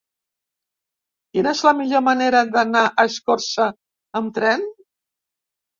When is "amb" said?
4.23-4.37